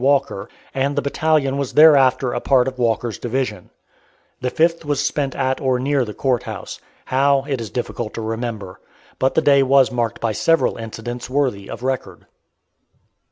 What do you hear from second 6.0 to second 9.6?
the court house how, it is difficult to remember; but the